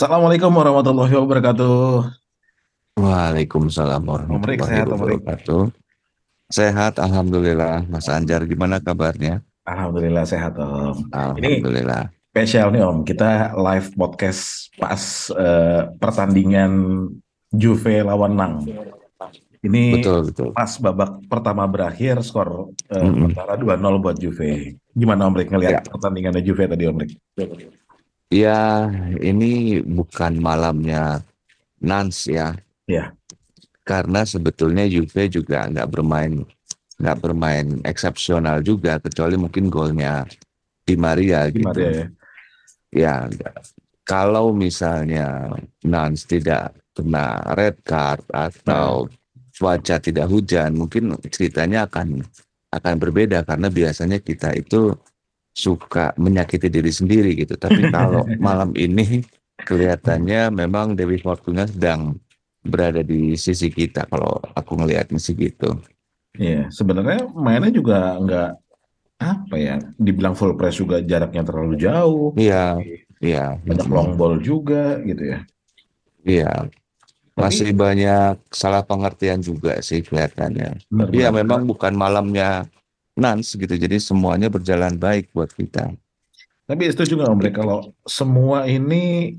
Assalamualaikum 0.00 0.48
warahmatullahi 0.56 1.12
wabarakatuh. 1.12 2.08
Waalaikumsalam 2.96 4.00
warahmatullahi 4.00 4.64
sehat 4.64 4.88
wabarakatuh. 4.88 5.62
Sehat, 6.48 6.96
alhamdulillah. 6.96 7.84
Mas 7.84 8.08
Anjar, 8.08 8.48
gimana 8.48 8.80
kabarnya? 8.80 9.44
Alhamdulillah 9.68 10.24
sehat 10.24 10.56
Om. 10.56 11.04
Alhamdulillah. 11.12 12.08
Spesial 12.32 12.72
nih 12.72 12.80
Om, 12.80 13.04
kita 13.04 13.52
live 13.52 13.92
podcast 13.92 14.72
pas 14.80 15.28
eh, 15.36 15.92
pertandingan 16.00 16.72
Juve 17.52 18.00
lawan 18.00 18.40
Nang. 18.40 18.64
Ini 19.60 20.00
Betul, 20.00 20.32
betul. 20.32 20.56
pas 20.56 20.80
babak 20.80 21.28
pertama 21.28 21.68
berakhir 21.68 22.24
skor 22.24 22.72
eh, 22.88 23.04
Mm-mm. 23.04 23.36
sementara 23.36 23.52
2-0 23.60 23.76
buat 24.00 24.16
Juve. 24.16 24.80
Gimana 24.96 25.28
Om 25.28 25.36
Rik 25.36 25.52
ngelihat 25.52 25.92
pertandingannya 25.92 26.40
Juve 26.40 26.64
tadi 26.64 26.88
Om 26.88 26.96
Rik? 27.04 27.12
Ya, 28.30 28.86
ini 29.18 29.82
bukan 29.82 30.38
malamnya 30.38 31.26
Nans 31.82 32.30
ya. 32.30 32.54
Ya. 32.86 33.10
Karena 33.82 34.22
sebetulnya 34.22 34.86
Juve 34.86 35.26
juga 35.26 35.66
nggak 35.66 35.90
bermain 35.90 36.46
nggak 37.00 37.18
bermain 37.18 37.66
eksepsional 37.82 38.62
juga, 38.62 39.02
kecuali 39.02 39.34
mungkin 39.34 39.66
golnya 39.66 40.28
Di 40.86 40.94
Maria 40.94 41.50
Di 41.50 41.58
gitu. 41.58 41.66
Maria 41.66 41.90
ya. 41.90 42.06
Ya, 42.90 43.16
kalau 44.06 44.54
misalnya 44.54 45.50
Nans 45.86 46.26
tidak 46.26 46.74
kena 46.94 47.38
red 47.58 47.82
card 47.82 48.22
atau 48.30 49.06
cuaca 49.54 49.96
tidak 49.98 50.26
hujan, 50.30 50.74
mungkin 50.78 51.14
ceritanya 51.30 51.86
akan 51.86 52.22
akan 52.70 52.94
berbeda 52.98 53.42
karena 53.42 53.66
biasanya 53.66 54.22
kita 54.22 54.54
itu 54.54 54.94
suka 55.60 56.16
menyakiti 56.16 56.72
diri 56.72 56.88
sendiri 56.88 57.36
gitu. 57.36 57.60
Tapi 57.60 57.84
kalau 57.94 58.24
malam 58.40 58.72
ini 58.72 59.20
kelihatannya 59.60 60.48
memang 60.48 60.96
Dewi 60.96 61.20
Fortuna 61.20 61.68
sedang 61.68 62.16
berada 62.64 63.04
di 63.04 63.36
sisi 63.36 63.68
kita 63.68 64.08
kalau 64.08 64.40
aku 64.56 64.80
ngelihatnya 64.80 65.20
sih 65.20 65.36
gitu. 65.36 65.76
Iya, 66.36 66.72
sebenarnya 66.72 67.28
mainnya 67.36 67.72
juga 67.74 68.16
nggak 68.16 68.50
apa 69.20 69.56
ya, 69.60 69.76
dibilang 70.00 70.32
full 70.32 70.56
press 70.56 70.80
juga 70.80 71.04
jaraknya 71.04 71.44
terlalu 71.44 71.76
jauh. 71.76 72.32
Iya, 72.40 72.80
iya, 73.20 73.60
Banyak 73.60 73.88
long 73.92 74.16
ball 74.16 74.40
juga 74.40 74.96
gitu 75.04 75.36
ya. 75.36 75.38
iya. 76.24 76.52
Tapi 77.30 77.46
Masih 77.46 77.72
banyak 77.72 78.36
salah 78.52 78.84
pengertian 78.84 79.40
juga 79.40 79.80
sih 79.80 80.04
kelihatannya. 80.04 80.76
Tapi 80.84 81.16
ya 81.16 81.32
benar-benar 81.32 81.36
memang 81.40 81.60
bukan 81.64 81.92
malamnya 81.96 82.68
Nans 83.18 83.54
gitu, 83.54 83.74
jadi 83.74 83.96
semuanya 83.98 84.46
berjalan 84.46 84.94
baik 84.94 85.34
buat 85.34 85.50
kita. 85.50 85.90
Tapi 86.70 86.86
setuju 86.86 87.18
nggak 87.18 87.32
Om 87.34 87.42
Rik 87.42 87.54
kalau 87.58 87.78
semua 88.06 88.70
ini 88.70 89.34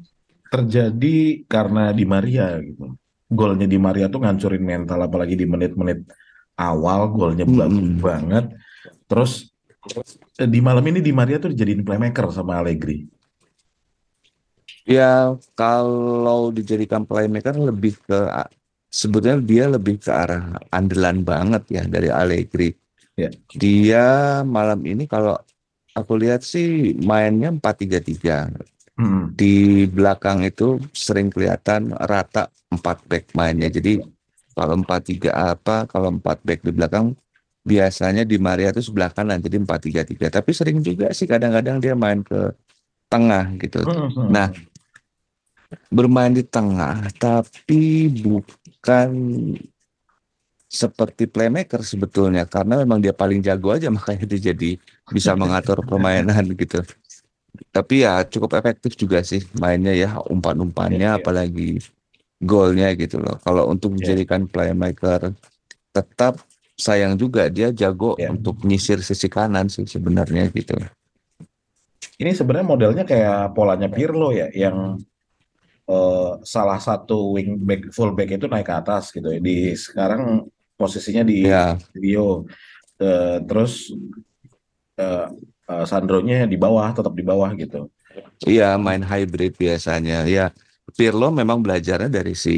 terjadi 0.51 1.47
karena 1.47 1.95
Di 1.95 2.03
Maria 2.03 2.59
gitu. 2.59 2.99
Golnya 3.31 3.63
Di 3.63 3.79
Maria 3.79 4.11
tuh 4.11 4.19
ngancurin 4.19 4.59
mental 4.59 4.99
apalagi 5.07 5.39
di 5.39 5.47
menit-menit 5.47 6.03
awal 6.59 7.07
golnya 7.15 7.47
bagus 7.47 7.87
Mm-mm. 7.87 8.03
banget. 8.03 8.51
Terus 9.07 9.47
eh, 10.35 10.49
di 10.51 10.59
malam 10.59 10.83
ini 10.83 10.99
Di 10.99 11.15
Maria 11.15 11.39
tuh 11.39 11.55
dijadiin 11.55 11.87
playmaker 11.87 12.27
sama 12.35 12.59
Allegri. 12.59 13.07
Ya 14.83 15.31
kalau 15.55 16.51
dijadikan 16.51 17.07
playmaker 17.07 17.55
lebih 17.55 17.95
ke 18.03 18.27
sebetulnya 18.91 19.39
dia 19.39 19.71
lebih 19.71 20.03
ke 20.03 20.11
arah 20.11 20.59
andalan 20.67 21.23
banget 21.23 21.63
ya 21.71 21.83
dari 21.87 22.11
Allegri. 22.11 22.75
Ya. 23.27 23.29
Dia 23.53 24.07
malam 24.47 24.81
ini 24.85 25.05
kalau 25.05 25.37
aku 25.93 26.17
lihat 26.17 26.41
sih 26.41 26.95
mainnya 27.01 27.51
4-3-3. 27.53 28.49
Hmm. 28.99 29.33
Di 29.33 29.87
belakang 29.89 30.45
itu 30.45 30.77
sering 30.91 31.31
kelihatan 31.31 31.95
rata 31.95 32.51
4 32.69 32.81
back 33.09 33.23
mainnya. 33.33 33.71
Jadi 33.71 34.01
kalau 34.51 34.77
4-3 34.83 35.31
apa, 35.31 35.87
kalau 35.87 36.11
4 36.13 36.45
back 36.45 36.59
di 36.61 36.71
belakang 36.75 37.15
biasanya 37.61 38.25
di 38.25 38.41
Maria 38.41 38.73
itu 38.73 38.81
sebelah 38.81 39.13
kanan 39.13 39.39
jadi 39.39 39.61
4-3-3. 39.61 40.33
Tapi 40.33 40.51
sering 40.51 40.77
juga 40.81 41.13
sih 41.13 41.29
kadang-kadang 41.29 41.77
dia 41.79 41.93
main 41.93 42.21
ke 42.25 42.51
tengah 43.11 43.51
gitu. 43.59 43.83
Hmm. 43.85 44.31
Nah, 44.31 44.47
bermain 45.91 46.31
di 46.35 46.43
tengah 46.43 47.07
tapi 47.15 48.11
bukan 48.11 49.09
seperti 50.71 51.27
playmaker 51.27 51.83
sebetulnya 51.83 52.47
karena 52.47 52.79
memang 52.79 53.03
dia 53.03 53.11
paling 53.11 53.43
jago 53.43 53.75
aja 53.75 53.91
makanya 53.91 54.23
dia 54.23 54.55
jadi 54.55 54.79
bisa 55.11 55.35
mengatur 55.35 55.83
permainan 55.83 56.47
gitu. 56.61 56.79
Tapi 57.75 58.07
ya 58.07 58.23
cukup 58.23 58.55
efektif 58.55 58.95
juga 58.95 59.19
sih 59.19 59.43
mainnya 59.59 59.91
ya 59.91 60.15
umpan-umpannya 60.31 61.11
Iya, 61.11 61.11
iya. 61.11 61.19
apalagi 61.19 61.83
golnya 62.39 62.87
gitu 62.95 63.19
loh. 63.19 63.35
Kalau 63.43 63.67
untuk 63.67 63.99
Iya. 63.99 64.15
dijadikan 64.15 64.47
playmaker 64.47 65.35
tetap 65.91 66.39
sayang 66.79 67.19
juga 67.19 67.51
dia 67.51 67.75
jago 67.75 68.15
Iya. 68.15 68.31
untuk 68.31 68.63
nyisir 68.63 69.03
sisi 69.03 69.27
kanan 69.27 69.67
sih 69.67 69.83
sebenarnya 69.83 70.47
gitu. 70.55 70.79
Ini 72.15 72.31
sebenarnya 72.31 72.67
modelnya 72.71 73.03
kayak 73.03 73.51
polanya 73.51 73.91
Pirlo 73.91 74.31
ya, 74.31 74.47
yang 74.55 74.95
eh, 75.91 76.31
salah 76.47 76.79
satu 76.79 77.35
wing 77.35 77.59
back 77.67 77.91
full 77.91 78.15
back 78.15 78.31
itu 78.31 78.47
naik 78.47 78.63
ke 78.63 78.73
atas 78.79 79.11
gitu. 79.11 79.27
Di 79.43 79.75
sekarang 79.75 80.47
posisinya 80.81 81.23
di 81.23 81.45
Ya, 81.45 81.77
Rio, 81.93 82.49
Eh, 83.01 83.37
terus 83.49 83.89
eh, 85.01 85.27
eh, 85.73 85.85
Sandronya 85.89 86.45
di 86.45 86.53
bawah, 86.53 86.93
tetap 86.93 87.13
di 87.17 87.25
bawah 87.25 87.49
gitu. 87.57 87.89
Iya, 88.45 88.77
main 88.77 89.01
hybrid 89.01 89.57
biasanya. 89.57 90.29
Ya, 90.29 90.53
Pirlo 90.93 91.33
memang 91.33 91.65
belajarnya 91.65 92.13
dari 92.13 92.37
si 92.37 92.55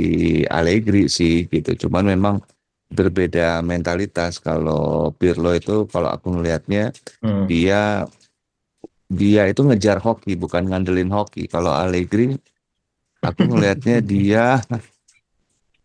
Allegri 0.51 1.07
sih 1.07 1.47
gitu. 1.47 1.88
Cuman 1.88 2.11
memang 2.11 2.35
berbeda 2.91 3.63
mentalitas. 3.63 4.44
Kalau 4.44 5.16
Pirlo 5.16 5.55
itu 5.55 5.88
kalau 5.88 6.11
aku 6.11 6.35
ngelihatnya 6.35 6.91
Hmm. 7.23 7.47
dia 7.47 8.03
dia 9.07 9.47
itu 9.47 9.61
ngejar 9.63 10.03
hoki 10.03 10.35
bukan 10.35 10.67
ngandelin 10.67 11.07
hoki. 11.07 11.47
Kalau 11.47 11.72
Allegri 11.72 12.35
aku 13.23 13.41
ngelihatnya 13.47 14.03
dia 14.11 14.59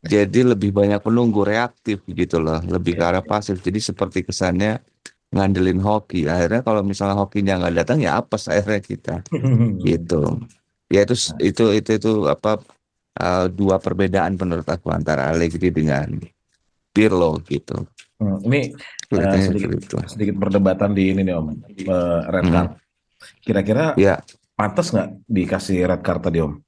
jadi 0.04 0.54
lebih 0.54 0.70
banyak 0.70 1.02
menunggu 1.02 1.42
reaktif 1.42 2.02
gitu 2.06 2.38
loh, 2.38 2.62
lebih 2.62 2.94
ke 2.94 3.04
arah 3.04 3.24
pasif. 3.24 3.58
Jadi 3.58 3.82
seperti 3.82 4.22
kesannya 4.22 4.78
ngandelin 5.34 5.82
hoki. 5.82 6.24
Akhirnya 6.24 6.62
kalau 6.62 6.80
misalnya 6.86 7.18
hokinya 7.18 7.60
nggak 7.60 7.74
datang 7.84 7.98
ya 8.00 8.16
apes 8.16 8.48
akhirnya 8.48 8.80
kita 8.80 9.14
gitu 9.82 10.22
ya 10.94 11.04
itu 11.04 11.14
itu 11.44 11.64
itu 11.76 11.90
itu 12.00 12.10
apa 12.24 12.56
uh, 13.20 13.46
dua 13.52 13.76
perbedaan 13.76 14.40
menurut 14.40 14.64
aku 14.64 14.88
antara 14.88 15.28
Allegri 15.28 15.68
dengan 15.68 16.16
Pirlo 16.94 17.38
gitu 17.44 17.84
Hmm, 18.18 18.42
Ini 18.42 18.74
kelihatannya 19.06 19.46
sedikit- 19.46 20.10
sedikit 20.10 20.36
perdebatan 20.42 20.90
di 20.90 21.14
ini 21.14 21.22
nih 21.22 21.38
Om, 21.38 21.46
Eh, 21.70 22.20
red 22.34 22.42
Hmm. 22.42 22.50
card. 22.50 22.70
Kira-kira 23.38 23.94
ya 23.94 24.18
pantas 24.58 24.90
nggak 24.90 25.22
dikasih 25.30 25.86
red 25.86 26.02
card 26.02 26.26
tadi 26.26 26.42
Om? 26.42 26.58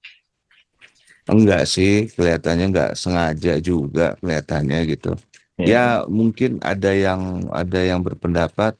Enggak 1.31 1.63
sih 1.65 2.11
kelihatannya 2.13 2.67
enggak 2.71 2.91
sengaja 2.99 3.57
juga 3.63 4.19
kelihatannya 4.21 4.79
gitu. 4.91 5.15
Ya 5.61 6.09
mungkin 6.09 6.57
ada 6.65 6.91
yang 6.91 7.47
ada 7.53 7.81
yang 7.85 8.01
berpendapat 8.01 8.75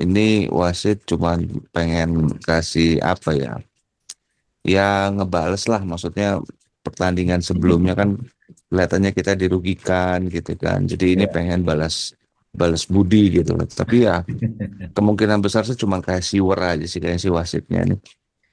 ini 0.00 0.48
wasit 0.48 1.04
cuman 1.04 1.44
pengen 1.72 2.36
kasih 2.40 3.00
apa 3.04 3.32
ya 3.36 3.54
ya 4.64 5.12
ngebales 5.12 5.68
lah 5.68 5.80
maksudnya 5.84 6.40
pertandingan 6.82 7.42
sebelumnya 7.42 7.94
kan 7.94 8.16
kelihatannya 8.70 9.10
kita 9.12 9.32
dirugikan 9.36 10.26
gitu 10.28 10.56
kan. 10.56 10.86
Jadi 10.86 11.16
ini 11.20 11.24
Iya. 11.28 11.32
pengen 11.34 11.60
balas 11.62 12.16
balas 12.56 12.88
budi 12.88 13.42
gitu. 13.42 13.52
Loh 13.52 13.68
tapi 13.68 14.08
ya 14.08 14.24
kemungkinan 14.96 15.44
besar 15.44 15.68
sih 15.68 15.76
cuma 15.76 16.00
kayak 16.00 16.24
siwer 16.24 16.56
aja 16.56 16.86
sih 16.88 16.98
kayak 16.98 17.20
si 17.20 17.28
wasitnya 17.28 17.84
nih. 17.84 18.00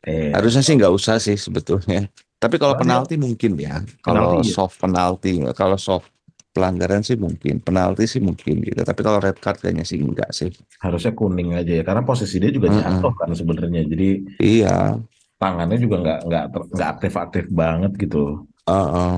Eh, 0.04 0.36
harusnya 0.36 0.60
sih 0.60 0.76
nggak 0.76 0.92
usah 0.92 1.16
sih 1.16 1.40
sebetulnya 1.40 2.12
tapi 2.44 2.60
kalau 2.60 2.76
Soalnya- 2.76 3.00
penalti 3.08 3.16
mungkin 3.16 3.52
ya 3.56 3.80
kalau 4.02 4.36
Penalti, 4.36 4.44
iya. 4.44 4.54
soft 4.54 4.76
penalti 4.78 5.32
kalau 5.56 5.78
soft 5.80 6.12
pelanggaran 6.52 7.02
sih 7.02 7.16
mungkin 7.16 7.58
penalti 7.58 8.04
sih 8.06 8.20
mungkin 8.20 8.62
gitu 8.62 8.84
tapi 8.84 9.02
kalau 9.02 9.18
red 9.18 9.40
card 9.40 9.58
kayaknya 9.58 9.82
sih 9.82 9.98
enggak 9.98 10.30
sih 10.30 10.52
harusnya 10.78 11.10
kuning 11.12 11.56
aja 11.56 11.80
ya, 11.80 11.84
karena 11.84 12.04
posisi 12.04 12.38
dia 12.38 12.52
juga 12.52 12.70
Mm-mm. 12.70 12.84
jatuh 13.00 13.14
kan 13.16 13.30
sebenarnya. 13.32 13.82
Jadi 13.88 14.10
iya 14.38 15.00
tangannya 15.40 15.80
juga 15.80 15.96
nggak 15.98 16.20
nggak 16.28 16.44
nggak 16.76 16.90
aktif-aktif 16.94 17.46
banget 17.50 17.92
gitu. 17.98 18.44
Heeh. 18.70 19.16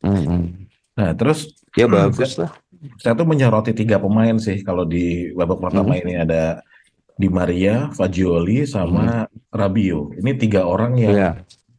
Mm-mm. 0.00 0.42
Nah, 0.96 1.10
terus 1.12 1.50
ya 1.74 1.84
bagus 1.92 2.38
lah 2.38 2.50
saya 2.98 3.14
tuh 3.14 3.22
menyoroti 3.22 3.70
tiga 3.72 4.00
pemain 4.00 4.34
sih 4.38 4.58
kalau 4.62 4.82
di 4.82 5.30
babak 5.34 5.60
pertama 5.60 5.92
Hmm. 5.92 6.02
ini 6.02 6.14
ada 6.18 6.62
Di 7.12 7.28
Maria, 7.28 7.92
Fagioli, 7.92 8.64
sama 8.64 9.28
Rabiot. 9.52 10.16
Ini 10.18 10.32
tiga 10.34 10.64
orang 10.64 10.96
yang 10.96 11.12
Iya. 11.12 11.30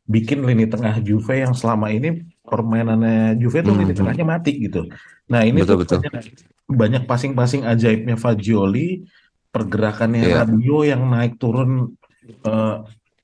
Bikin 0.03 0.43
lini 0.43 0.67
tengah 0.67 0.99
Juve 0.99 1.39
yang 1.39 1.55
selama 1.55 1.87
ini 1.87 2.27
permainannya 2.43 3.39
Juve 3.39 3.63
tuh 3.63 3.75
lini 3.75 3.95
Mhm. 3.95 3.99
tengahnya 4.03 4.25
mati 4.27 4.51
gitu. 4.59 4.91
Nah 5.31 5.47
ini 5.47 5.63
Betul, 5.63 5.87
tuh 5.87 5.99
betul. 6.03 6.21
banyak, 6.67 7.03
passing-passing 7.07 7.63
ajaibnya 7.63 8.15
Fagioli, 8.19 9.07
pergerakannya. 9.51 10.43
Rabiot 10.43 10.83
yang 10.91 11.01
naik 11.07 11.39
turun 11.39 11.95
eh, 12.23 12.75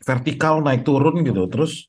vertikal 0.04 0.60
naik 0.64 0.84
turun 0.88 1.24
gitu. 1.24 1.48
Terus 1.52 1.88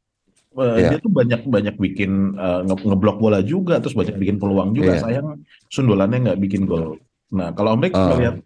eh, 0.59 0.79
Iya, 0.83 0.89
dia 0.95 0.99
tuh 0.99 1.13
banyak 1.15 1.47
banyak 1.47 1.75
bikin 1.79 2.35
eh, 2.35 2.61
nge- 2.67 2.85
ngeblok 2.87 3.19
bola 3.23 3.39
juga, 3.43 3.79
terus 3.79 3.95
banyak 3.95 4.19
bikin 4.19 4.37
peluang 4.43 4.75
juga. 4.75 4.99
iya. 4.99 5.03
Sayang 5.03 5.43
sundulannya 5.71 6.19
nggak 6.31 6.41
bikin 6.43 6.67
gol. 6.67 6.99
Nah, 7.31 7.55
kalau 7.55 7.79
Om 7.79 7.83
Rik 7.87 7.95
Eh, 7.95 8.03
ngelihat 8.11 8.37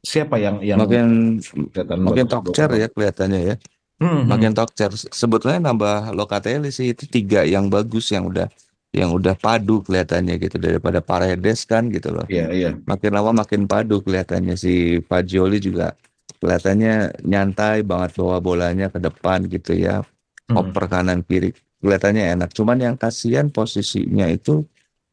siapa 0.00 0.40
yang 0.40 0.64
yang 0.64 0.78
makin 0.80 1.36
kelihatan 1.42 1.98
makin 2.00 2.24
bagus 2.24 2.32
tokcer 2.32 2.68
dua 2.72 2.80
ya 2.80 2.88
kelihatannya 2.88 3.40
ya. 3.52 3.54
Hmm, 3.96 4.08
hmm. 4.12 4.24
Makin 4.28 4.52
tokcer. 4.52 4.92
Sebetulnya 4.92 5.72
nambah 5.72 6.12
Locatelli 6.12 6.68
sih 6.68 6.92
itu 6.92 7.08
tiga 7.08 7.48
yang 7.48 7.72
bagus 7.72 8.12
yang 8.12 8.28
udah 8.28 8.44
yang 8.92 9.12
udah 9.12 9.36
padu 9.36 9.80
kelihatannya 9.84 10.40
gitu 10.40 10.56
daripada 10.56 11.00
Paredes 11.04 11.64
kan 11.68 11.88
gitu 11.92 12.12
loh. 12.12 12.24
Iya, 12.28 12.48
iya. 12.52 12.70
Makin 12.84 13.12
lama 13.12 13.44
makin 13.44 13.64
padu 13.68 14.00
kelihatannya 14.00 14.56
si 14.56 15.00
Fagioli 15.04 15.60
juga 15.60 15.92
kelihatannya 16.40 17.24
nyantai 17.24 17.80
banget 17.84 18.16
bawa 18.20 18.40
bolanya 18.40 18.92
ke 18.92 19.00
depan 19.00 19.48
gitu 19.48 19.76
ya. 19.76 20.04
Hmm. 20.48 20.60
Oper 20.60 20.88
kanan 20.88 21.24
kiri 21.24 21.52
kelihatannya 21.80 22.36
enak. 22.36 22.50
Cuman 22.52 22.80
yang 22.80 22.96
kasihan 22.96 23.48
posisinya 23.48 24.28
itu 24.28 24.64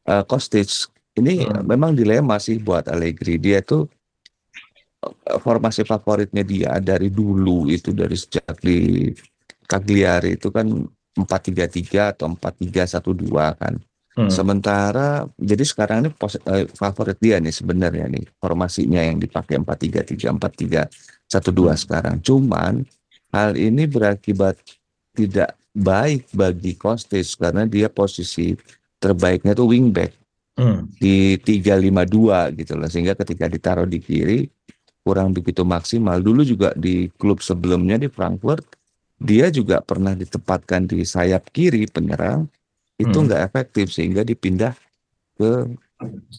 eh, 0.04 0.24
Kostic. 0.28 0.68
Ini 1.14 1.46
Hmm. 1.46 1.64
memang 1.64 1.96
dilema 1.96 2.36
sih 2.36 2.60
buat 2.60 2.84
Allegri. 2.90 3.40
Dia 3.40 3.64
tuh 3.64 3.88
formasi 5.38 5.82
favoritnya 5.82 6.42
dia 6.42 6.76
dari 6.78 7.08
dulu 7.08 7.66
itu 7.68 7.90
dari 7.90 8.14
sejak 8.14 8.58
di 8.60 9.08
Cagliari 9.64 10.36
itu 10.36 10.48
kan 10.48 10.66
4-3-3 11.14 12.12
atau 12.12 12.26
4-3-1-2 12.28 13.30
kan. 13.56 13.74
Hmm. 14.14 14.30
Sementara 14.30 15.26
jadi 15.34 15.64
sekarang 15.66 16.06
ini 16.06 16.10
pos- 16.14 16.38
eh, 16.38 16.70
favorit 16.70 17.18
dia 17.18 17.42
nih 17.42 17.50
sebenarnya 17.50 18.06
nih 18.06 18.24
formasinya 18.38 19.02
yang 19.02 19.18
dipakai 19.18 19.58
4-3-3 19.58 20.30
4-3-1-2 20.30 21.74
Hmm. 21.74 21.78
sekarang. 21.78 22.16
Cuman 22.20 22.74
hal 23.30 23.58
ini 23.58 23.86
berakibat 23.86 24.58
tidak 25.14 25.54
baik 25.74 26.30
bagi 26.30 26.78
Kostic 26.78 27.26
karena 27.34 27.66
dia 27.66 27.90
posisi 27.90 28.54
terbaiknya 28.98 29.54
tuh 29.54 29.70
wingback 29.70 30.14
Hmm. 30.54 30.86
di 31.02 31.34
352 31.42 32.54
gitu 32.54 32.78
loh 32.78 32.86
sehingga 32.86 33.18
ketika 33.18 33.50
ditaruh 33.50 33.90
di 33.90 33.98
kiri 33.98 34.46
kurang 35.04 35.36
begitu 35.36 35.62
maksimal. 35.62 36.18
Dulu 36.18 36.42
juga 36.42 36.72
di 36.74 37.12
klub 37.20 37.44
sebelumnya 37.44 38.00
di 38.00 38.08
Frankfurt 38.08 38.64
dia 39.20 39.52
juga 39.52 39.78
pernah 39.84 40.16
ditempatkan 40.16 40.90
di 40.90 41.04
sayap 41.04 41.52
kiri 41.52 41.86
penyerang. 41.86 42.48
Itu 42.96 43.20
Hmm. 43.20 43.28
nggak 43.28 43.42
efektif 43.52 43.92
sehingga 43.92 44.24
dipindah 44.24 44.72
ke 45.36 45.68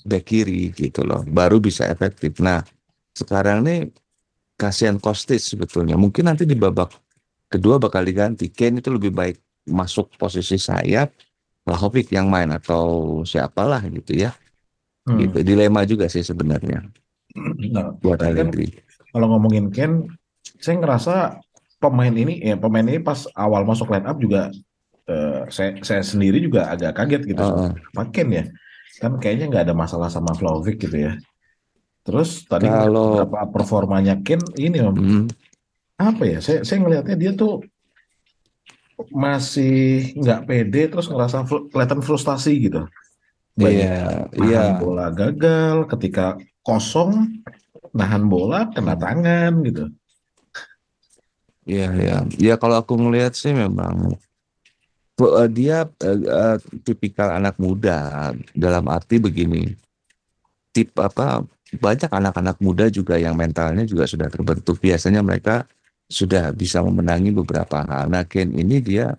back 0.03 0.25
kiri 0.25 0.73
gitu 0.73 1.05
loh. 1.05 1.21
Baru 1.23 1.61
bisa 1.61 1.85
efektif. 1.87 2.41
Nah 2.41 2.65
sekarang 3.13 3.63
nih 3.63 3.93
kasihan 4.57 4.97
Kostic 4.97 5.39
sebetulnya. 5.39 5.95
Mungkin 5.95 6.25
nanti 6.25 6.43
di 6.43 6.57
babak 6.57 6.95
kedua 7.47 7.77
bakal 7.77 8.01
diganti. 8.01 8.49
Kane 8.49 8.81
itu 8.81 8.89
lebih 8.89 9.13
baik 9.13 9.37
masuk 9.69 10.15
posisi 10.17 10.57
sayap 10.57 11.13
Vlahovic 11.65 12.13
yang 12.13 12.29
main 12.29 12.49
atau 12.53 13.21
siapalah 13.25 13.83
gitu 13.93 14.25
ya. 14.25 14.33
Hmm. 15.05 15.21
gitu. 15.21 15.45
Dilema 15.45 15.85
juga 15.85 16.09
sih 16.09 16.25
sebenarnya 16.25 16.81
Nah, 17.35 17.91
buat 17.99 18.15
tapi 18.19 18.31
kan 18.39 18.47
Allegri 18.47 18.67
kalau 19.15 19.31
ngomongin 19.31 19.71
Ken, 19.71 20.11
saya 20.59 20.75
ngerasa 20.75 21.39
pemain 21.79 22.11
ini, 22.11 22.43
ya 22.43 22.59
pemain 22.59 22.83
ini 22.83 22.99
pas 22.99 23.23
awal 23.31 23.63
masuk 23.63 23.87
line 23.87 24.03
up 24.03 24.19
juga, 24.19 24.51
eh, 25.07 25.47
saya, 25.47 25.79
saya 25.87 26.03
sendiri 26.03 26.43
juga 26.43 26.67
agak 26.67 26.91
kaget 26.99 27.21
gitu 27.31 27.39
sama 27.39 28.03
Ken 28.11 28.27
ya. 28.27 28.43
Kan 28.99 29.15
kayaknya 29.23 29.47
nggak 29.51 29.63
ada 29.71 29.75
masalah 29.75 30.11
sama 30.11 30.35
Vlahovic 30.35 30.83
gitu 30.83 30.99
ya. 31.07 31.15
Terus 32.03 32.43
tadi 32.43 32.67
Kalau- 32.67 33.23
beberapa 33.23 33.47
performanya 33.55 34.19
Ken 34.19 34.43
ini 34.59 34.83
om, 34.83 34.95
Hmm, 34.99 35.23
apa 35.95 36.23
ya? 36.27 36.39
Saya 36.43 36.67
saya 36.67 36.83
ngelihatnya 36.83 37.15
dia 37.15 37.31
tuh 37.39 37.63
masih 39.11 40.11
nggak 40.15 40.43
pede, 40.47 40.91
terus 40.91 41.07
ngerasa 41.07 41.43
kelihatan 41.71 41.99
frustasi 42.03 42.67
gitu. 42.67 42.83
Banyak 43.55 44.31
iya 44.35 44.43
iya 44.43 44.63
bola 44.75 45.07
gagal, 45.11 45.87
ketika 45.87 46.35
kosong 46.65 47.45
nahan 47.93 48.25
bola 48.25 48.67
kena 48.73 48.97
tangan 48.97 49.61
gitu. 49.63 49.85
iya 51.63 51.87
iya. 51.95 52.17
Ya 52.35 52.55
kalau 52.57 52.81
aku 52.81 52.97
ngelihat 52.97 53.37
sih 53.37 53.53
memang 53.53 54.17
eh, 55.21 55.49
dia 55.53 55.85
eh, 56.01 56.19
eh, 56.25 56.57
tipikal 56.83 57.31
anak 57.37 57.55
muda. 57.61 58.33
Dalam 58.51 58.89
arti 58.89 59.21
begini 59.21 59.71
tip 60.75 60.91
apa 60.99 61.45
banyak 61.79 62.11
anak-anak 62.11 62.59
muda 62.59 62.91
juga 62.91 63.15
yang 63.15 63.37
mentalnya 63.37 63.87
juga 63.87 64.09
sudah 64.09 64.27
terbentuk. 64.27 64.81
Biasanya 64.81 65.23
mereka 65.23 65.63
sudah 66.05 66.51
bisa 66.53 66.83
memenangi 66.83 67.31
beberapa 67.33 67.81
hal. 67.81 68.11
Nah 68.11 68.27
Ken 68.27 68.53
ini 68.53 68.81
dia 68.83 69.15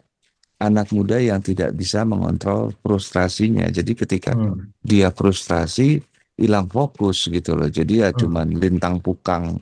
anak 0.56 0.92
muda 0.92 1.20
yang 1.20 1.40
tidak 1.40 1.72
bisa 1.76 2.04
mengontrol 2.04 2.72
frustrasinya. 2.80 3.68
Jadi 3.68 3.92
ketika 3.92 4.32
Hmm. 4.32 4.72
dia 4.80 5.10
frustrasi 5.12 6.00
hilang 6.36 6.68
fokus 6.68 7.28
gitu 7.28 7.56
loh. 7.56 7.68
Jadi 7.68 8.04
ya 8.04 8.08
Hmm. 8.14 8.20
cuman 8.20 8.56
lintang 8.56 9.00
pukang 9.00 9.60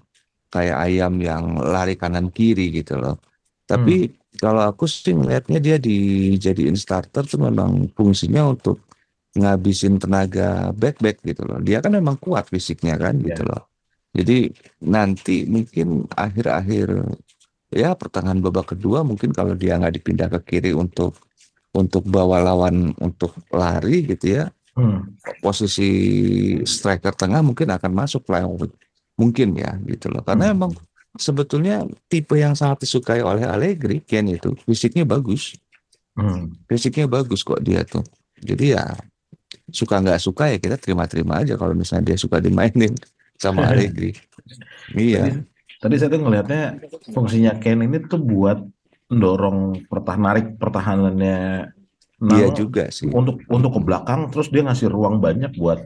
kayak 0.50 0.78
ayam 0.90 1.18
yang 1.18 1.58
lari 1.58 1.94
kanan 1.98 2.30
kiri 2.30 2.70
gitu 2.74 2.98
loh. 2.98 3.18
Tapi 3.66 4.10
kalau 4.38 4.66
aku 4.66 4.84
sih 4.90 5.14
melihatnya 5.14 5.58
dia 5.62 5.76
dijadiin 5.78 6.74
starter 6.78 7.24
tuh 7.26 7.40
memang 7.42 7.90
fungsinya 7.94 8.50
untuk 8.54 8.82
ngabisin 9.34 9.98
tenaga 9.98 10.70
back 10.74 10.98
back 11.02 11.22
gitu 11.26 11.42
loh. 11.46 11.58
Dia 11.62 11.82
kan 11.82 11.94
memang 11.94 12.18
kuat 12.18 12.50
fisiknya 12.50 12.94
kan 12.98 13.18
gitu 13.22 13.42
Iya. 13.42 13.46
loh. 13.46 13.62
Jadi 14.14 14.46
nanti 14.86 15.42
mungkin 15.46 16.06
akhir-akhir 16.14 16.88
ya 17.74 17.98
pertengahan 17.98 18.38
babak 18.38 18.76
kedua 18.78 19.02
mungkin 19.02 19.34
kalau 19.34 19.58
dia 19.58 19.74
nggak 19.78 19.94
dipindah 19.98 20.28
ke 20.38 20.40
kiri 20.54 20.70
untuk 20.70 21.18
untuk 21.74 22.06
bawa 22.06 22.38
lawan 22.38 22.94
untuk 23.02 23.34
lari 23.50 24.06
gitu 24.06 24.38
ya 24.38 24.44
Hmm. 24.74 25.06
posisi 25.38 25.90
striker 26.66 27.14
tengah 27.14 27.46
mungkin 27.46 27.70
akan 27.70 27.94
masuk 27.94 28.26
Vlahovic 28.26 28.74
mungkin 29.14 29.54
ya 29.54 29.78
gitu 29.86 30.10
loh 30.10 30.26
karena 30.26 30.50
Hmm. 30.50 30.54
emang 30.58 30.72
sebetulnya 31.14 31.86
tipe 32.10 32.34
yang 32.34 32.58
sangat 32.58 32.82
disukai 32.82 33.22
oleh 33.22 33.46
Allegri 33.46 34.02
Ken 34.02 34.26
itu 34.26 34.54
fisiknya 34.66 35.06
bagus 35.06 35.54
Hmm. 36.14 36.54
fisiknya 36.66 37.06
bagus 37.06 37.42
kok 37.42 37.62
dia 37.62 37.82
tuh 37.86 38.02
jadi 38.38 38.78
ya 38.78 38.84
suka 39.70 39.98
nggak 40.02 40.18
suka 40.18 40.50
ya 40.50 40.58
kita 40.58 40.78
terima-terima 40.78 41.42
aja 41.42 41.54
kalau 41.54 41.74
misalnya 41.74 42.14
dia 42.14 42.18
suka 42.18 42.42
dimainin 42.42 42.94
sama 43.38 43.66
Allegri 43.70 44.14
iya 44.94 45.26
Tadi, 45.26 45.38
tadi 45.78 45.94
saya 45.98 46.10
tuh 46.14 46.20
ngelihatnya 46.22 46.62
fungsinya 47.10 47.52
Ken 47.62 47.82
ini 47.82 47.98
tuh 48.06 48.18
buat 48.18 48.58
mendorong 49.06 49.86
pertahan 49.86 50.22
narik 50.22 50.46
pertahanannya 50.58 51.73
dia 52.30 52.46
Nang 52.48 52.56
juga 52.56 52.84
sih 52.88 53.08
untuk 53.10 53.40
untuk 53.46 53.70
ke 53.76 53.80
belakang 53.84 54.20
terus 54.32 54.48
dia 54.48 54.62
ngasih 54.64 54.88
ruang 54.88 55.20
banyak 55.20 55.52
buat 55.54 55.84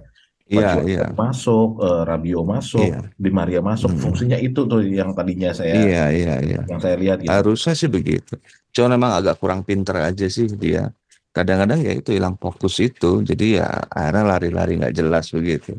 iya 0.49 0.80
iya 0.80 1.12
masuk, 1.12 1.76
eh, 1.85 2.02
Rabiot 2.09 2.40
masuk, 2.49 2.80
Iya. 2.80 3.04
Di 3.21 3.28
Maria 3.28 3.61
masuk. 3.61 3.92
Hmm. 3.92 4.00
Fungsinya 4.00 4.40
itu 4.40 4.64
tuh 4.64 4.80
yang 4.80 5.12
tadinya 5.12 5.52
saya 5.52 5.76
iya 5.76 6.09
iya 6.09 6.35
iya 6.40 6.61
yang 6.64 6.80
saya 6.80 6.97
lihat 6.97 7.21
gitu. 7.21 7.28
harusnya 7.28 7.76
sih 7.76 7.90
begitu 7.92 8.33
cuma 8.73 8.97
memang 8.97 9.21
agak 9.21 9.37
kurang 9.37 9.61
pinter 9.61 10.00
aja 10.00 10.25
sih 10.25 10.49
dia 10.49 10.88
kadang-kadang 11.37 11.85
ya 11.85 11.92
itu 11.92 12.16
hilang 12.16 12.35
fokus 12.40 12.80
itu 12.80 13.21
jadi 13.21 13.61
ya 13.61 13.68
akhirnya 13.92 14.25
lari-lari 14.25 14.73
nggak 14.80 14.97
jelas 14.97 15.28
begitu 15.30 15.76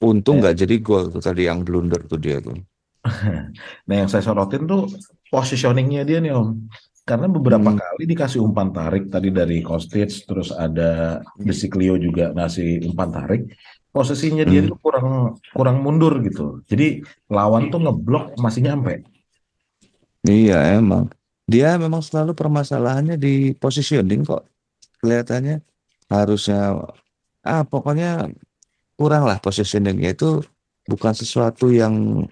untung 0.00 0.40
Ya. 0.40 0.50
nggak 0.50 0.56
jadi 0.64 0.74
gol 0.80 1.04
tuh 1.12 1.20
tadi 1.20 1.44
yang 1.44 1.60
blunder 1.60 2.00
tuh 2.08 2.16
dia 2.16 2.40
tuh 2.40 2.56
Nah, 3.88 3.94
yang 3.94 4.08
saya 4.08 4.24
sorotin 4.24 4.64
tuh 4.64 4.88
positioningnya 5.28 6.02
dia 6.02 6.18
nih 6.18 6.32
Om. 6.34 6.48
Karena 7.08 7.24
beberapa 7.24 7.72
Hmm. 7.72 7.80
kali 7.80 8.04
dikasih 8.04 8.44
umpan 8.44 8.68
tarik 8.68 9.08
tadi 9.08 9.32
dari 9.32 9.64
Kostic, 9.64 10.28
terus 10.28 10.52
ada 10.52 11.24
Bisiklio 11.40 11.96
juga 11.96 12.36
ngasih 12.36 12.84
umpan 12.84 13.08
tarik. 13.08 13.42
Posisinya 13.88 14.44
dia 14.44 14.60
Hmm. 14.60 14.76
tuh 14.76 14.78
kurang 14.84 15.08
kurang 15.56 15.76
mundur 15.80 16.20
gitu. 16.20 16.60
Jadi 16.68 17.00
lawan 17.32 17.72
tuh 17.72 17.80
ngeblok 17.80 18.36
masih 18.36 18.68
nyampe. 18.68 19.00
Iya 20.28 20.76
emang 20.76 21.08
dia 21.48 21.80
memang 21.80 22.04
selalu 22.04 22.36
permasalahannya 22.36 23.16
di 23.16 23.56
positioning 23.56 24.20
kok 24.28 24.44
kelihatannya 25.00 25.64
harusnya 26.12 26.76
ah 27.40 27.64
pokoknya 27.64 28.28
kurang 29.00 29.24
lah 29.24 29.40
positioningnya 29.40 30.12
itu 30.12 30.44
bukan 30.84 31.16
sesuatu 31.16 31.72
yang 31.72 32.26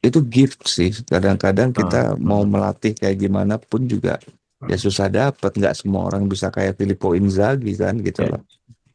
itu 0.00 0.20
gift 0.24 0.64
sih. 0.64 0.90
Kadang-kadang 1.04 1.70
kita 1.70 2.12
Ah, 2.12 2.16
mau 2.16 2.40
ah. 2.40 2.48
melatih 2.48 2.96
kayak 2.96 3.20
gimana 3.20 3.60
pun 3.60 3.84
juga 3.84 4.16
ya 4.60 4.76
susah 4.76 5.08
dapat 5.08 5.56
nggak 5.56 5.72
semua 5.72 6.08
orang 6.08 6.28
bisa 6.28 6.48
kayak 6.48 6.76
Filippo 6.76 7.16
Inzaghi 7.16 7.72
kan 7.76 7.96
gitu 8.00 8.24
Ya. 8.24 8.30
loh. 8.32 8.42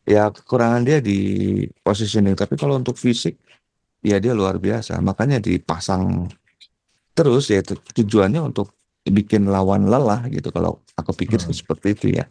Ya 0.06 0.24
kekurangan 0.30 0.86
dia 0.86 1.02
di 1.02 1.18
positioning. 1.82 2.38
Tapi 2.38 2.54
kalau 2.54 2.78
untuk 2.78 2.94
fisik 2.96 3.38
ya 4.02 4.22
dia 4.22 4.34
luar 4.34 4.58
biasa. 4.58 5.02
Makanya 5.02 5.42
dipasang 5.42 6.30
terus 7.12 7.50
ya 7.50 7.66
tu- 7.66 7.82
tujuannya 7.82 8.42
untuk 8.44 8.74
bikin 9.02 9.50
lawan 9.50 9.90
lelah 9.90 10.26
gitu. 10.30 10.50
Kalau 10.50 10.82
aku 10.94 11.14
pikir 11.14 11.42
Hmm. 11.42 11.54
seperti 11.54 11.88
itu 11.94 12.08
ya. 12.14 12.26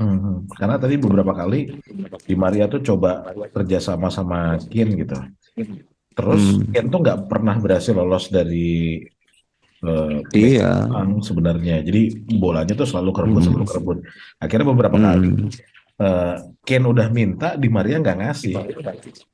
Hmm, 0.00 0.48
Karena 0.56 0.80
tadi 0.80 0.96
beberapa 0.96 1.34
kali 1.34 1.76
Di 2.24 2.32
Maria 2.32 2.64
tuh 2.64 2.80
coba 2.80 3.20
kerja 3.52 3.76
sama 3.76 4.08
sama 4.08 4.56
Kin 4.70 4.96
gitu. 4.96 5.16
Terus 6.10 6.42
Hmm. 6.58 6.70
Kin 6.74 6.86
tuh 6.90 7.00
nggak 7.00 7.18
pernah 7.30 7.54
berhasil 7.56 7.94
lolos 7.94 8.28
dari 8.28 9.00
eh, 9.80 10.16
Iya. 10.36 10.90
Sebenarnya. 11.24 11.80
Jadi 11.80 12.02
bolanya 12.36 12.74
tuh 12.76 12.84
selalu 12.84 13.10
kerebut, 13.16 13.42
selalu 13.48 13.64
Mm, 13.64 13.70
kerebut. 13.70 13.98
Akhirnya 14.36 14.66
beberapa 14.68 14.96
kali 15.00 15.28
mm. 15.32 15.48
eh, 16.00 16.36
Ken 16.66 16.84
udah 16.84 17.08
minta, 17.08 17.56
Di 17.56 17.68
Maria 17.72 17.96
nggak 17.96 18.18
ngasih. 18.20 18.54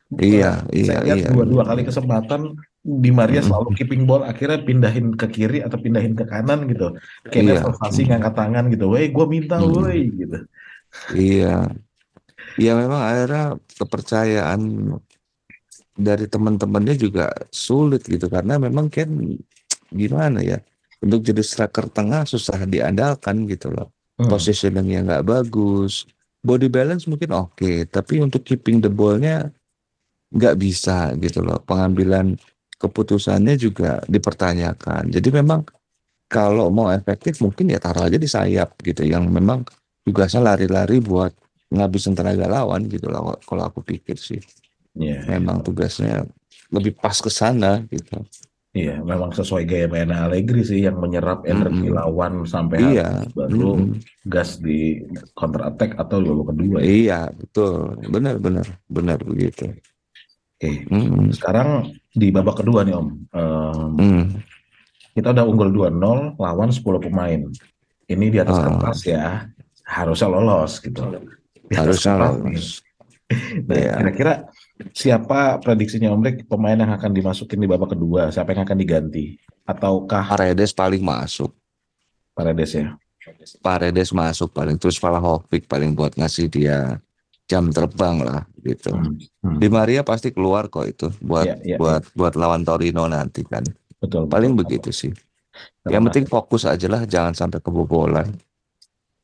Iya, 0.07 0.63
iya, 0.71 0.85
saya 0.87 1.01
lihat 1.03 1.19
iya, 1.19 1.29
dua-dua 1.35 1.67
iya. 1.67 1.71
kali 1.75 1.83
kesempatan 1.83 2.55
Di 2.79 3.11
Maria 3.11 3.43
selalu 3.43 3.75
Mm, 3.75 3.77
keeping 3.83 4.03
ball, 4.07 4.23
akhirnya 4.23 4.63
pindahin 4.63 5.19
ke 5.19 5.27
kiri 5.27 5.59
atau 5.67 5.83
pindahin 5.83 6.15
ke 6.15 6.23
kanan 6.23 6.71
gitu. 6.71 6.95
Kennya 7.27 7.59
Iya, 7.59 7.75
mm, 7.75 8.07
ngangkat 8.15 8.35
tangan 8.39 8.65
gitu, 8.71 8.87
woi 8.87 9.11
gue 9.11 9.27
minta 9.27 9.59
mm. 9.59 9.67
woi 9.67 10.01
gitu. 10.15 10.39
Iya. 11.11 11.67
Ya 12.57 12.73
memang 12.79 13.03
akhirnya 13.03 13.59
kepercayaan 13.75 14.63
dari 15.97 16.29
teman-temannya 16.29 16.95
juga 17.01 17.33
sulit 17.49 18.05
gitu. 18.05 18.29
Karena 18.29 18.61
memang 18.61 18.93
kan 18.93 19.09
gimana 19.91 20.45
ya 20.45 20.61
untuk 21.01 21.25
jadi 21.25 21.43
striker 21.43 21.89
tengah 21.91 22.29
susah 22.29 22.65
diandalkan 22.69 23.49
gitu 23.49 23.73
loh. 23.73 23.91
Hmm. 24.17 24.33
positioningnya 24.33 25.05
nggak 25.05 25.25
bagus 25.29 26.09
body 26.41 26.73
balance 26.73 27.05
mungkin 27.05 27.37
oke 27.37 27.85
tapi 27.93 28.17
untuk 28.25 28.49
keeping 28.49 28.81
the 28.81 28.89
ball-nya 28.89 29.53
nggak 30.33 30.57
bisa 30.59 31.15
gitu 31.21 31.45
loh. 31.45 31.61
Pengambilan 31.63 32.35
keputusannya 32.77 33.55
juga 33.57 34.01
dipertanyakan. 34.09 35.09
Jadi 35.13 35.29
memang 35.33 35.65
kalau 36.27 36.69
mau 36.69 36.91
efektif 36.91 37.39
mungkin 37.41 37.71
ya 37.71 37.79
taruh 37.79 38.11
aja 38.11 38.19
di 38.19 38.27
sayap 38.27 38.75
gitu 38.83 39.07
yang 39.07 39.31
memang 39.31 39.63
tugasnya 40.03 40.43
lari-lari 40.43 40.99
buat 40.99 41.31
ngabisin 41.71 42.15
tenaga 42.15 42.47
lawan 42.47 42.87
gitu 42.91 43.11
loh 43.11 43.39
kalau 43.47 43.67
aku 43.67 43.83
pikir 43.83 44.19
sih 44.19 44.39
Iya, 44.97 45.29
memang 45.29 45.61
tugasnya 45.61 46.25
lebih 46.73 46.97
pas 46.97 47.17
ke 47.21 47.29
sana 47.31 47.85
gitu. 47.93 48.17
iya, 48.77 49.01
memang 49.01 49.33
sesuai 49.33 49.65
gaya 49.69 49.87
main 49.89 50.09
Allegri 50.13 50.61
sih 50.65 50.85
yang 50.85 50.97
menyerap 51.01 51.45
energi 51.49 51.89
Mm-mm. 51.89 51.97
lawan 51.97 52.33
sampai 52.49 52.97
Iya, 52.97 53.25
baru 53.33 53.77
mm-mm. 53.77 54.01
gas 54.29 54.61
di 54.61 55.01
counter 55.37 55.69
attack 55.69 55.97
atau 55.97 56.21
babak 56.21 56.47
kedua 56.57 56.79
ya. 56.81 56.89
Iya, 56.89 57.21
betul. 57.33 57.97
Benar, 58.09 58.35
benar, 58.41 58.67
benar 58.89 59.19
begitu. 59.21 59.73
Oke, 60.57 60.89
Mm-mm. 60.89 61.29
sekarang 61.37 61.93
di 62.13 62.33
babak 62.33 62.65
kedua 62.65 62.81
nih 62.85 62.97
Om. 62.97 63.09
Em, 63.37 63.91
Mm. 63.97 64.25
kita 65.17 65.33
udah 65.33 65.45
unggul 65.49 65.69
2-0 65.73 66.37
lawan 66.37 66.69
10 66.73 67.01
pemain. 67.01 67.41
Ini 68.09 68.27
di 68.33 68.39
atas 68.41 68.61
Ah, 68.61 68.65
kertas 68.71 68.99
ya, 69.05 69.25
harusnya 69.85 70.29
lolos 70.33 70.73
gitu. 70.81 71.01
Di 71.69 71.75
harusnya 71.77 72.13
lolos. 72.17 72.86
Nah, 73.67 73.75
Iya. 73.75 73.93
kira-kira 73.99 74.33
siapa 74.93 75.59
prediksinya 75.59 76.15
Om 76.15 76.23
Rek 76.23 76.37
pemain 76.47 76.79
yang 76.79 76.93
akan 76.93 77.11
dimasukin 77.11 77.59
di 77.59 77.67
babak 77.67 77.93
kedua? 77.93 78.31
Siapa 78.31 78.55
yang 78.55 78.63
akan 78.63 78.79
diganti? 78.79 79.35
Ataukah 79.67 80.31
Paredes 80.31 80.71
paling 80.71 81.03
masuk. 81.03 81.51
Paredes 82.33 82.71
ya? 82.73 82.95
Paredes 83.59 84.15
masuk 84.15 84.55
paling 84.55 84.79
terus 84.79 84.95
Vlahovic 84.97 85.67
paling 85.67 85.91
buat 85.91 86.15
ngasih 86.15 86.47
dia 86.47 87.03
jam 87.47 87.67
terbang 87.71 88.23
lah 88.23 88.47
gitu. 88.61 88.95
Hmm, 88.95 89.19
hmm. 89.43 89.59
Di 89.59 89.67
Maria 89.67 90.07
pasti 90.07 90.31
keluar 90.31 90.71
kok 90.71 90.87
itu 90.87 91.11
buat 91.19 91.47
Iya, 91.47 91.57
iya, 91.65 91.77
buat 91.79 92.07
buat 92.15 92.35
lawan 92.39 92.63
Torino 92.63 93.07
nanti 93.07 93.43
kan. 93.43 93.67
betul, 93.99 94.31
Paling 94.31 94.55
betul. 94.55 94.79
begitu 94.79 94.91
sih. 94.95 95.11
Karena- 95.83 95.99
Yang 95.99 96.03
penting 96.11 96.27
fokus 96.29 96.63
aja 96.63 96.87
lah 96.87 97.03
jangan 97.03 97.35
sampai 97.35 97.59
kebobolan. 97.59 98.31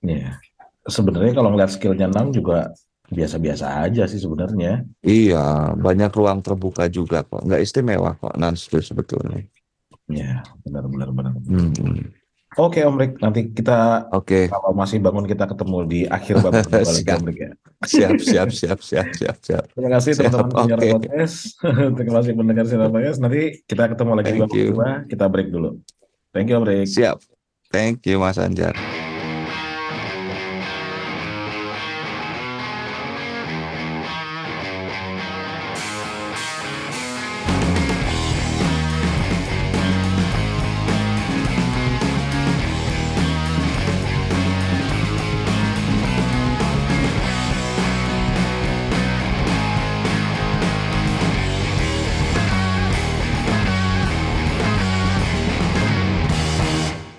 Iya. 0.02 0.42
Sebenarnya 0.82 1.30
kalau 1.32 1.54
ngeliat 1.54 1.70
skillnya 1.70 2.10
Nang 2.10 2.34
juga 2.34 2.74
biasa-biasa 3.12 3.84
aja 3.86 4.08
sih 4.08 4.18
sebenarnya. 4.18 4.82
Iya, 5.04 5.76
banyak 5.76 6.10
ruang 6.10 6.40
terbuka 6.40 6.88
juga 6.88 7.22
kok. 7.22 7.44
Nggak 7.44 7.60
istimewa 7.62 8.16
kok 8.16 8.34
Nans 8.40 8.66
itu 8.66 8.80
sebetulnya. 8.80 9.44
Ya, 10.10 10.42
benar-benar 10.66 11.08
benar. 11.14 11.32
Hmm. 11.46 12.10
Oke 12.60 12.84
Om 12.84 13.00
Rik, 13.00 13.16
nanti 13.16 13.48
kita 13.48 14.12
Oke, 14.12 14.44
kalau 14.52 14.76
masih 14.76 15.00
bangun 15.00 15.24
kita 15.24 15.48
ketemu 15.48 15.76
di 15.88 16.00
akhir 16.04 16.44
babak 16.44 16.68
Siap. 16.84 17.24
Om 17.24 17.24
Rik 17.32 17.38
ya. 17.40 17.50
siap, 17.88 18.12
siap, 18.28 18.48
siap, 18.52 18.78
siap, 18.84 19.08
siap, 19.16 19.36
siap. 19.40 19.64
Terima 19.72 19.90
kasih 19.96 20.10
teman-teman 20.20 20.48
pendengar 20.52 20.78
oke. 20.80 20.88
podcast. 21.00 21.36
Terima 21.96 22.14
kasih 22.20 22.32
pendengar 22.36 22.64
Sinar 22.68 22.90
Podcast. 22.92 23.18
Nanti 23.24 23.40
kita 23.64 23.84
ketemu 23.88 24.10
lagi 24.12 24.24
di 24.24 24.30
Thank 24.36 24.42
babak 24.44 24.58
you. 24.60 24.68
kedua. 24.68 24.88
Kita 25.08 25.24
break 25.32 25.48
dulu. 25.48 25.70
Thank 26.36 26.46
you 26.52 26.56
Om 26.60 26.64
Rik. 26.68 26.88
Siap. 26.92 27.16
Thank 27.72 28.04
you, 28.04 28.20
Mas 28.20 28.36
Anjar. 28.36 29.01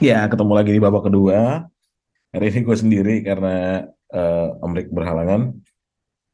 Ya, 0.03 0.27
ketemu 0.27 0.51
lagi 0.59 0.71
di 0.75 0.81
babak 0.83 1.07
kedua. 1.07 1.63
Hari 2.35 2.45
ini 2.51 2.59
gue 2.67 2.77
sendiri 2.83 3.13
karena 3.23 3.87
eh, 4.11 4.63
Om 4.63 4.75
Rik 4.75 4.91
berhalangan. 4.91 5.41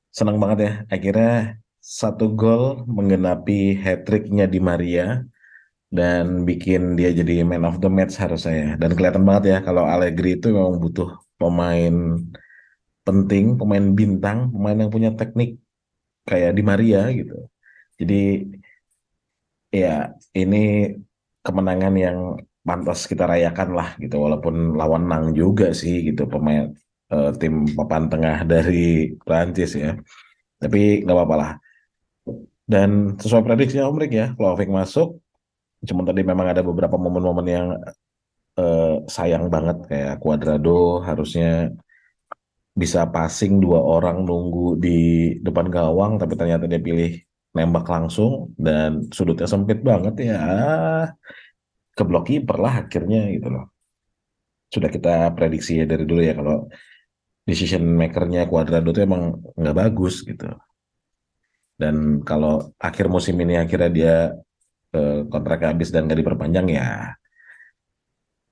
Senang 0.10 0.42
banget 0.42 0.58
ya. 0.66 0.72
Akhirnya 0.90 1.62
satu 1.78 2.34
gol 2.34 2.82
menggenapi 2.90 3.78
hat-tricknya 3.78 4.50
di 4.50 4.58
Maria 4.58 5.22
dan 5.94 6.50
bikin 6.50 6.98
dia 6.98 7.14
jadi 7.14 7.46
man 7.46 7.62
of 7.70 7.78
the 7.78 7.90
match 7.94 8.18
harus 8.18 8.50
saya. 8.50 8.74
Dan 8.82 8.98
kelihatan 8.98 9.22
banget 9.22 9.44
ya 9.54 9.58
kalau 9.62 9.86
Allegri 9.86 10.42
itu 10.42 10.50
memang 10.50 10.82
butuh 10.82 11.10
pemain 11.38 11.94
penting, 13.06 13.46
pemain 13.54 13.86
bintang, 13.94 14.50
pemain 14.50 14.78
yang 14.82 14.90
punya 14.90 15.10
teknik 15.14 15.62
kayak 16.26 16.58
di 16.58 16.64
Maria 16.66 17.06
gitu. 17.14 17.38
Jadi 18.02 18.50
ya 19.70 20.10
ini 20.34 20.58
kemenangan 21.46 21.94
yang 21.94 22.18
pantas 22.70 23.00
kita 23.10 23.26
rayakan 23.26 23.70
lah 23.74 23.90
gitu. 23.98 24.16
Walaupun 24.22 24.78
lawan 24.78 25.10
Nang 25.10 25.26
juga 25.34 25.74
sih 25.74 25.96
gitu 26.08 26.30
pemain 26.30 26.70
eh, 27.14 27.32
tim 27.42 27.66
papan 27.78 28.04
tengah 28.12 28.38
dari 28.54 29.18
Prancis 29.26 29.72
ya. 29.74 29.98
Tapi 30.62 31.02
nggak 31.02 31.18
apa-apa 31.18 31.36
lah. 31.42 31.52
Dan 32.70 33.18
sesuai 33.18 33.42
prediksi 33.42 33.82
Om 33.82 33.98
Rik 33.98 34.14
ya 34.14 34.28
Vlahovic 34.38 34.70
masuk 34.70 35.18
cuma 35.80 36.04
tadi 36.04 36.22
memang 36.28 36.52
ada 36.52 36.62
beberapa 36.62 37.00
momen-momen 37.00 37.48
yang 37.50 37.68
eh, 38.62 38.96
sayang 39.10 39.50
banget. 39.50 39.78
Kayak 39.90 40.14
Cuadrado 40.22 41.02
harusnya 41.02 41.74
bisa 42.80 43.10
passing 43.12 43.60
dua 43.60 43.84
orang 43.84 44.24
nunggu 44.24 44.80
di 44.80 45.00
depan 45.44 45.68
gawang 45.68 46.16
tapi 46.16 46.40
ternyata 46.40 46.64
dia 46.70 46.80
pilih 46.80 47.12
nembak 47.52 47.84
langsung 47.90 48.56
dan 48.56 49.10
sudutnya 49.12 49.50
sempit 49.50 49.84
banget 49.84 50.32
ya 50.32 50.40
keblok 52.00 52.32
kiper 52.32 52.58
lah 52.64 52.88
akhirnya 52.88 53.28
gitu 53.36 53.52
loh. 53.52 53.66
Sudah 54.72 54.88
kita 54.88 55.36
prediksi 55.36 55.84
ya 55.84 55.86
dari 55.90 56.08
dulu 56.08 56.24
ya 56.24 56.32
kalau 56.40 56.72
decision 57.44 57.84
makernya 57.84 58.48
Cuadrado 58.48 58.96
itu 58.96 59.04
emang 59.04 59.36
nggak 59.60 59.76
bagus 59.76 60.24
gitu. 60.24 60.48
Dan 61.76 62.24
kalau 62.24 62.72
akhir 62.80 63.12
musim 63.12 63.36
ini 63.44 63.60
akhirnya 63.60 63.92
dia 63.92 64.16
eh, 64.96 65.20
kontrak 65.28 65.68
habis 65.68 65.92
dan 65.92 66.08
nggak 66.08 66.20
diperpanjang 66.24 66.68
ya 66.72 67.20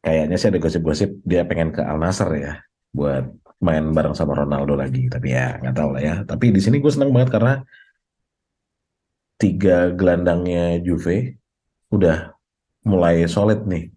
kayaknya 0.03 0.35
sih 0.39 0.47
ada 0.47 0.59
gosip-gosip 0.63 1.09
dia 1.27 1.43
pengen 1.43 1.75
ke 1.75 1.81
Al 1.83 1.99
Nassr 1.99 2.31
ya 2.39 2.53
buat 2.95 3.27
main 3.59 3.91
bareng 3.91 4.15
sama 4.15 4.37
Ronaldo 4.37 4.77
lagi. 4.77 5.11
Tapi 5.11 5.27
ya 5.33 5.59
nggak 5.59 5.75
tahu 5.75 5.89
lah 5.97 6.01
ya. 6.01 6.15
Tapi 6.23 6.55
di 6.55 6.61
sini 6.63 6.79
gue 6.79 6.91
senang 6.91 7.11
banget 7.11 7.35
karena 7.35 7.53
tiga 9.37 9.93
gelandangnya 9.93 10.81
Juve 10.81 11.37
udah 11.93 12.36
mulai 12.87 13.27
solid 13.27 13.67
nih. 13.67 13.91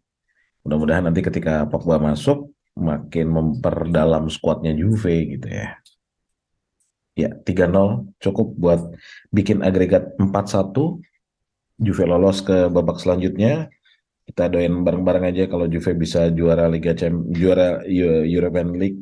Mudah-mudahan 0.66 1.06
nanti 1.06 1.22
ketika 1.22 1.64
Pogba 1.70 2.02
masuk 2.02 2.50
makin 2.74 3.30
memperdalam 3.30 4.26
skuadnya 4.26 4.74
Juve 4.74 5.38
gitu 5.38 5.46
ya. 5.46 5.78
Ya, 7.18 7.30
3-0 7.32 8.10
cukup 8.18 8.48
buat 8.58 8.80
bikin 9.30 9.62
agregat 9.62 10.16
4-1. 10.18 11.00
Juve 11.80 12.04
lolos 12.04 12.42
ke 12.44 12.68
babak 12.68 13.00
selanjutnya. 13.00 13.72
Kita 14.28 14.46
doain 14.46 14.84
bareng-bareng 14.84 15.32
aja 15.32 15.44
kalau 15.50 15.66
Juve 15.66 15.96
bisa 15.96 16.28
juara 16.30 16.68
Liga 16.70 16.94
Champ 16.94 17.30
juara 17.34 17.82
Eu- 17.88 18.26
European 18.26 18.76
League 18.76 19.00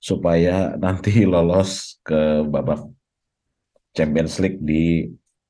supaya 0.00 0.74
nanti 0.80 1.22
lolos 1.32 2.00
ke 2.02 2.42
babak 2.46 2.88
Champions 3.96 4.36
League 4.42 4.60
di 4.60 5.06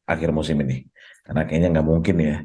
akhir 0.06 0.30
musim 0.34 0.58
ini. 0.62 0.84
Karena 1.26 1.42
kayaknya 1.42 1.68
nggak 1.78 1.86
mungkin 1.86 2.16
ya 2.22 2.36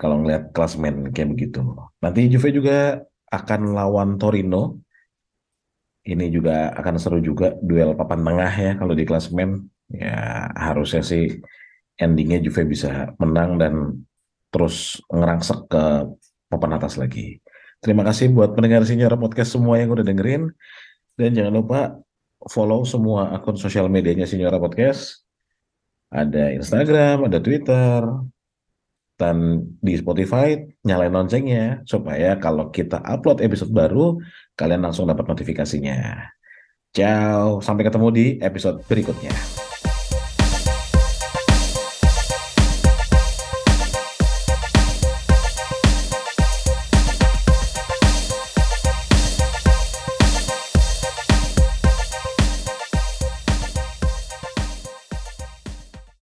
kalau 0.00 0.24
ngelihat 0.24 0.52
klasmen 0.56 1.12
kayak 1.12 1.36
begitu. 1.36 1.60
Nanti 2.00 2.32
Juve 2.32 2.48
juga 2.52 2.78
akan 3.28 3.76
lawan 3.76 4.16
Torino. 4.16 4.80
Ini 6.06 6.30
juga 6.30 6.70
akan 6.70 6.94
seru 7.02 7.18
juga 7.18 7.58
duel 7.58 7.98
papan 7.98 8.22
tengah 8.22 8.52
ya 8.52 8.72
kalau 8.78 8.94
di 8.94 9.04
klasmen. 9.04 9.68
Ya 9.90 10.48
harusnya 10.54 11.02
sih 11.02 11.42
endingnya 11.98 12.40
Juve 12.40 12.64
bisa 12.66 13.12
menang 13.20 13.58
dan 13.58 13.74
terus 14.54 15.02
ngerangsek 15.12 15.68
ke 15.68 15.84
papan 16.48 16.72
atas 16.78 16.96
lagi. 16.96 17.42
Terima 17.82 18.06
kasih 18.06 18.32
buat 18.32 18.56
pendengar 18.56 18.86
Sinyora 18.88 19.20
Podcast 19.20 19.52
semua 19.52 19.76
yang 19.76 19.92
udah 19.92 20.06
dengerin. 20.06 20.48
Dan 21.16 21.32
jangan 21.36 21.54
lupa 21.54 21.80
follow 22.48 22.84
semua 22.86 23.34
akun 23.34 23.58
sosial 23.58 23.90
medianya 23.92 24.24
Sinyora 24.24 24.56
Podcast. 24.56 25.26
Ada 26.08 26.54
Instagram, 26.54 27.26
ada 27.26 27.38
Twitter, 27.42 28.00
dan 29.16 29.64
di 29.80 29.96
Spotify 29.96 30.54
nyalain 30.84 31.12
loncengnya 31.12 31.82
supaya 31.88 32.36
kalau 32.36 32.68
kita 32.68 33.00
upload 33.00 33.40
episode 33.40 33.72
baru 33.72 34.20
kalian 34.54 34.84
langsung 34.84 35.08
dapat 35.08 35.24
notifikasinya. 35.26 36.30
Ciao, 36.92 37.60
sampai 37.60 37.84
ketemu 37.88 38.08
di 38.12 38.26
episode 38.40 38.80
berikutnya. 38.88 39.65